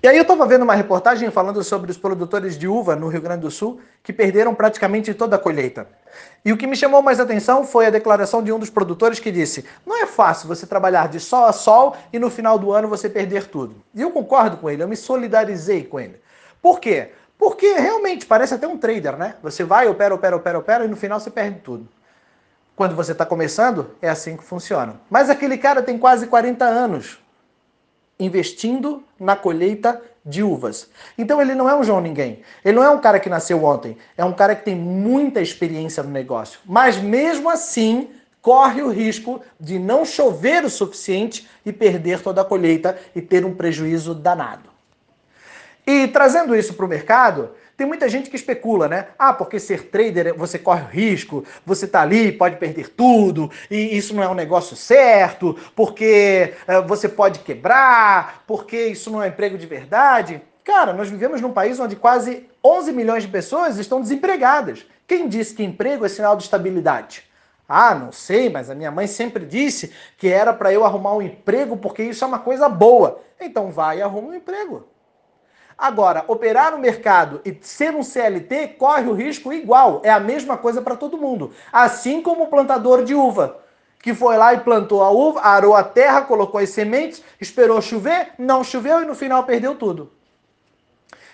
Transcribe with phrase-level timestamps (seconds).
[0.00, 3.20] E aí eu estava vendo uma reportagem falando sobre os produtores de uva no Rio
[3.20, 5.88] Grande do Sul que perderam praticamente toda a colheita.
[6.44, 9.32] E o que me chamou mais atenção foi a declaração de um dos produtores que
[9.32, 12.86] disse: não é fácil você trabalhar de sol a sol e no final do ano
[12.86, 13.74] você perder tudo.
[13.92, 16.20] E eu concordo com ele, eu me solidarizei com ele.
[16.62, 17.10] Por quê?
[17.36, 19.34] Porque realmente parece até um trader, né?
[19.42, 21.88] Você vai, opera, opera, opera, opera e no final você perde tudo.
[22.76, 25.00] Quando você está começando, é assim que funciona.
[25.10, 27.18] Mas aquele cara tem quase 40 anos
[28.18, 30.88] investindo na colheita de uvas.
[31.16, 32.42] Então ele não é um João Ninguém.
[32.64, 33.96] Ele não é um cara que nasceu ontem.
[34.16, 36.60] É um cara que tem muita experiência no negócio.
[36.66, 38.08] Mas mesmo assim,
[38.42, 43.44] corre o risco de não chover o suficiente e perder toda a colheita e ter
[43.44, 44.77] um prejuízo danado.
[45.88, 49.06] E trazendo isso para o mercado, tem muita gente que especula, né?
[49.18, 54.14] Ah, porque ser trader você corre risco, você tá ali, pode perder tudo, e isso
[54.14, 59.56] não é um negócio certo, porque uh, você pode quebrar, porque isso não é emprego
[59.56, 60.42] de verdade.
[60.62, 64.84] Cara, nós vivemos num país onde quase 11 milhões de pessoas estão desempregadas.
[65.06, 67.24] Quem disse que emprego é sinal de estabilidade?
[67.66, 71.22] Ah, não sei, mas a minha mãe sempre disse que era para eu arrumar um
[71.22, 73.22] emprego porque isso é uma coisa boa.
[73.40, 74.86] Então vai e arruma um emprego.
[75.78, 80.56] Agora, operar no mercado e ser um CLT corre o risco igual, é a mesma
[80.56, 81.52] coisa para todo mundo.
[81.72, 83.58] Assim como o plantador de uva,
[84.02, 88.30] que foi lá e plantou a uva, arou a terra, colocou as sementes, esperou chover,
[88.36, 90.10] não choveu e no final perdeu tudo.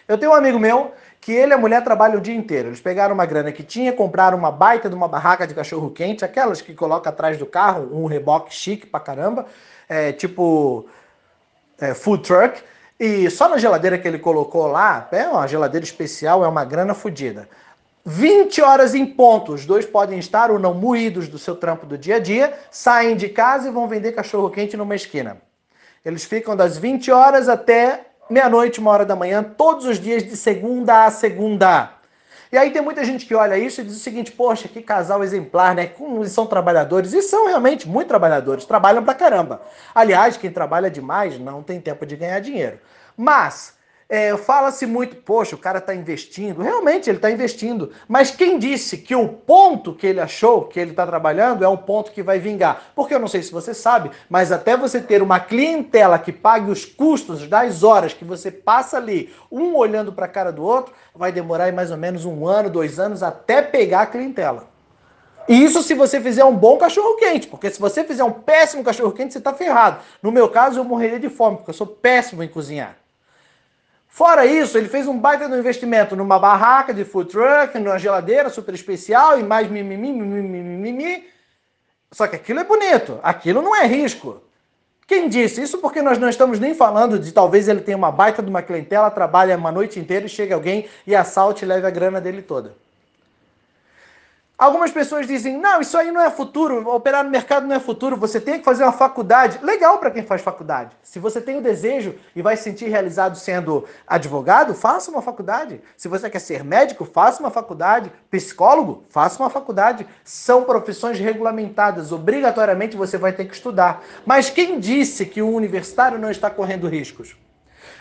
[0.07, 0.93] Eu tenho um amigo meu
[1.23, 2.69] que ele e a mulher trabalham o dia inteiro.
[2.69, 6.23] Eles pegaram uma grana que tinha, compraram uma baita de uma barraca de cachorro quente,
[6.23, 9.47] aquelas que coloca atrás do carro, um reboque chique pra caramba,
[9.89, 10.87] é, tipo
[11.81, 12.63] é, food truck.
[12.99, 16.95] E só na geladeira que ele colocou lá, é uma geladeira especial, é uma grana
[16.95, 17.49] fodida.
[18.07, 21.97] 20 horas em ponto, os dois podem estar ou não moídos do seu trampo do
[21.97, 25.39] dia a dia, saem de casa e vão vender cachorro quente numa esquina.
[26.05, 30.37] Eles ficam das 20 horas até meia-noite, uma hora da manhã, todos os dias de
[30.37, 31.94] segunda a segunda.
[32.51, 35.23] E aí tem muita gente que olha isso e diz o seguinte: poxa, que casal
[35.23, 35.87] exemplar, né?
[35.87, 37.13] Como eles são trabalhadores.
[37.13, 39.63] E são realmente muito trabalhadores, trabalham pra caramba.
[39.95, 42.79] Aliás, quem trabalha demais não tem tempo de ganhar dinheiro.
[43.17, 43.74] Mas
[44.09, 46.63] é, Fala-se muito, poxa, o cara está investindo.
[46.63, 47.91] Realmente ele está investindo.
[48.07, 51.77] Mas quem disse que o ponto que ele achou que ele está trabalhando é um
[51.77, 52.91] ponto que vai vingar?
[52.95, 56.71] Porque eu não sei se você sabe, mas até você ter uma clientela que pague
[56.71, 60.95] os custos das horas que você passa ali, um olhando para a cara do outro,
[61.15, 64.75] vai demorar mais ou menos um ano, dois anos até pegar a clientela.
[65.47, 68.83] E isso se você fizer um bom cachorro quente, porque se você fizer um péssimo
[68.83, 70.01] cachorro quente, você está ferrado.
[70.23, 73.04] No meu caso, eu morreria de fome, porque eu sou péssimo em cozinhar.
[74.15, 78.49] Fora isso, ele fez um baita no investimento numa barraca de food truck, numa geladeira
[78.49, 81.25] super especial e mais mimimi, mimimi, mimimi.
[82.13, 84.41] Só que aquilo é bonito, aquilo não é risco.
[85.05, 85.61] Quem disse?
[85.61, 88.63] Isso porque nós não estamos nem falando de talvez ele tenha uma baita de uma
[88.63, 92.41] clientela, trabalha uma noite inteira e chega alguém e assalte e leve a grana dele
[92.41, 92.77] toda.
[94.57, 98.17] Algumas pessoas dizem: não, isso aí não é futuro, operar no mercado não é futuro,
[98.17, 99.59] você tem que fazer uma faculdade.
[99.65, 100.97] Legal para quem faz faculdade.
[101.03, 105.81] Se você tem o desejo e vai se sentir realizado sendo advogado, faça uma faculdade.
[105.97, 108.13] Se você quer ser médico, faça uma faculdade.
[108.31, 110.07] Psicólogo, faça uma faculdade.
[110.23, 114.05] São profissões regulamentadas, obrigatoriamente você vai ter que estudar.
[114.25, 117.37] Mas quem disse que o universitário não está correndo riscos?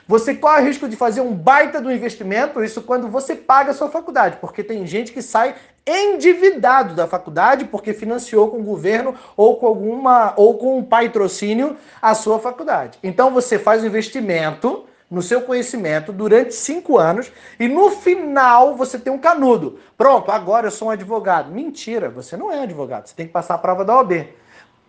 [0.08, 3.74] Você corre o risco de fazer um baita do investimento, isso quando você paga a
[3.74, 5.56] sua faculdade, porque tem gente que sai
[5.86, 11.78] endividado da faculdade porque financiou com o governo ou com alguma ou com um patrocínio
[12.02, 12.98] a sua faculdade.
[13.04, 18.98] Então você faz um investimento no seu conhecimento durante cinco anos e no final você
[18.98, 19.78] tem um canudo.
[19.96, 21.52] Pronto, agora eu sou um advogado.
[21.52, 23.08] Mentira, você não é advogado.
[23.08, 24.28] Você tem que passar a prova da OAB.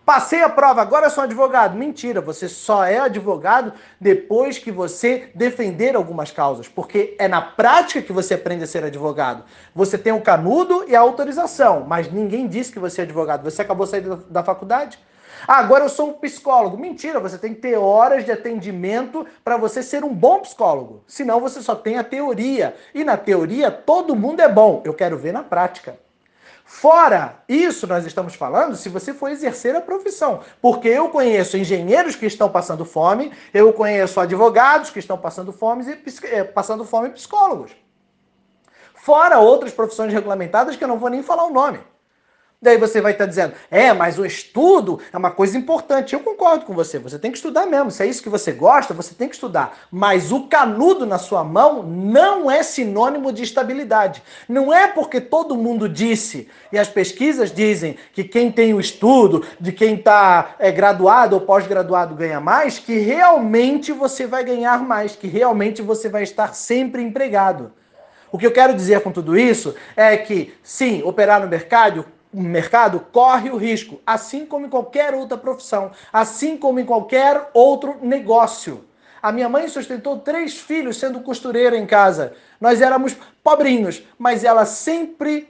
[0.05, 1.75] Passei a prova, agora sou advogado.
[1.75, 8.03] Mentira, você só é advogado depois que você defender algumas causas, porque é na prática
[8.03, 9.43] que você aprende a ser advogado.
[9.73, 13.43] Você tem o canudo e a autorização, mas ninguém disse que você é advogado.
[13.49, 14.99] Você acabou saindo da faculdade?
[15.47, 16.77] Ah, agora eu sou um psicólogo.
[16.77, 21.03] Mentira, você tem que ter horas de atendimento para você ser um bom psicólogo.
[21.07, 22.75] Senão você só tem a teoria.
[22.93, 24.83] E na teoria todo mundo é bom.
[24.85, 26.04] Eu quero ver na prática.
[26.67, 30.41] Fora isso, nós estamos falando se você for exercer a profissão.
[30.59, 35.85] Porque eu conheço engenheiros que estão passando fome, eu conheço advogados que estão passando fome
[35.85, 37.71] e, eh, passando fome psicólogos.
[38.95, 41.79] Fora outras profissões regulamentadas que eu não vou nem falar o nome.
[42.61, 46.13] Daí você vai estar dizendo, é, mas o estudo é uma coisa importante.
[46.13, 47.91] Eu concordo com você, você tem que estudar mesmo.
[47.91, 49.77] Se é isso que você gosta, você tem que estudar.
[49.91, 54.23] Mas o canudo na sua mão não é sinônimo de estabilidade.
[54.47, 59.45] Não é porque todo mundo disse, e as pesquisas dizem que quem tem o estudo,
[59.59, 65.15] de quem está é, graduado ou pós-graduado ganha mais, que realmente você vai ganhar mais,
[65.15, 67.71] que realmente você vai estar sempre empregado.
[68.31, 72.05] O que eu quero dizer com tudo isso é que, sim, operar no mercado,
[72.41, 77.97] mercado corre o risco, assim como em qualquer outra profissão, assim como em qualquer outro
[78.01, 78.85] negócio.
[79.21, 82.33] A minha mãe sustentou três filhos sendo costureira em casa.
[82.61, 85.49] Nós éramos pobrinhos, mas ela sempre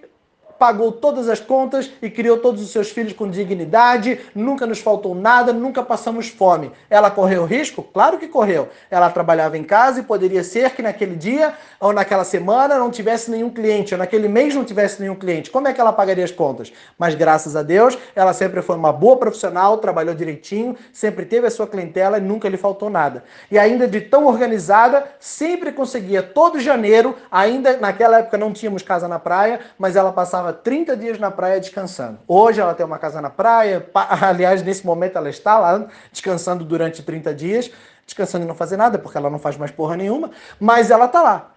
[0.57, 5.13] pagou todas as contas e criou todos os seus filhos com dignidade, nunca nos faltou
[5.13, 6.71] nada, nunca passamos fome.
[6.89, 7.83] Ela correu risco?
[7.83, 8.69] Claro que correu.
[8.89, 13.29] Ela trabalhava em casa e poderia ser que naquele dia ou naquela semana não tivesse
[13.29, 15.51] nenhum cliente, ou naquele mês não tivesse nenhum cliente.
[15.51, 16.71] Como é que ela pagaria as contas?
[16.97, 21.51] Mas graças a Deus, ela sempre foi uma boa profissional, trabalhou direitinho, sempre teve a
[21.51, 23.23] sua clientela e nunca lhe faltou nada.
[23.51, 29.07] E ainda de tão organizada, sempre conseguia todo janeiro, ainda naquela época não tínhamos casa
[29.07, 32.19] na praia, mas ela passava passava 30 dias na praia descansando.
[32.27, 33.87] Hoje ela tem uma casa na praia,
[34.21, 37.71] aliás, nesse momento ela está lá descansando durante 30 dias,
[38.05, 41.21] descansando e não fazer nada, porque ela não faz mais porra nenhuma, mas ela está
[41.21, 41.51] lá.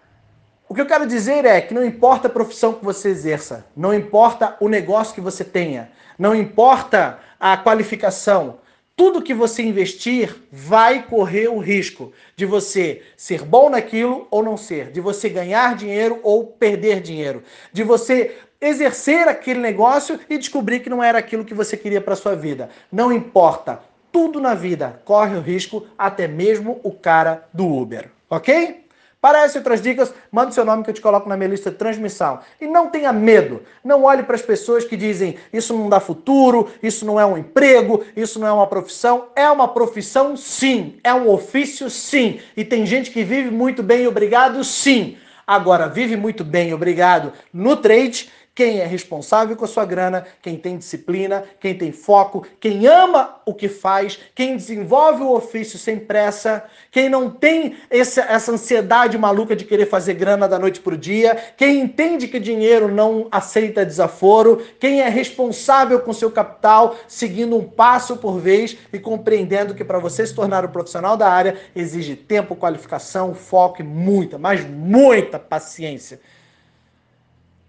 [0.68, 3.92] O que eu quero dizer é que não importa a profissão que você exerça, não
[3.92, 8.58] importa o negócio que você tenha, não importa a qualificação,
[8.98, 14.56] tudo que você investir vai correr o risco de você ser bom naquilo ou não
[14.56, 20.80] ser, de você ganhar dinheiro ou perder dinheiro, de você exercer aquele negócio e descobrir
[20.80, 22.68] que não era aquilo que você queria para sua vida.
[22.90, 28.86] Não importa, tudo na vida corre o risco, até mesmo o cara do Uber, ok?
[29.20, 31.76] Para essas outras dicas, mande seu nome que eu te coloco na minha lista de
[31.76, 32.38] transmissão.
[32.60, 33.62] E não tenha medo.
[33.82, 37.36] Não olhe para as pessoas que dizem isso não dá futuro, isso não é um
[37.36, 39.26] emprego, isso não é uma profissão.
[39.34, 41.00] É uma profissão, sim.
[41.02, 42.38] É um ofício, sim.
[42.56, 45.16] E tem gente que vive muito bem, obrigado, sim.
[45.44, 50.56] Agora, vive muito bem, obrigado, no trade quem é responsável com a sua grana, quem
[50.56, 55.96] tem disciplina, quem tem foco, quem ama o que faz, quem desenvolve o ofício sem
[55.96, 60.94] pressa, quem não tem essa, essa ansiedade maluca de querer fazer grana da noite para
[60.94, 66.96] o dia, quem entende que dinheiro não aceita desaforo, quem é responsável com seu capital,
[67.06, 71.30] seguindo um passo por vez e compreendendo que para você se tornar um profissional da
[71.30, 76.18] área exige tempo, qualificação, foco e muita, mas muita paciência.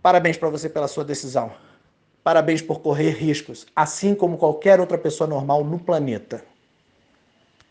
[0.01, 1.51] Parabéns para você pela sua decisão.
[2.23, 6.43] Parabéns por correr riscos, assim como qualquer outra pessoa normal no planeta.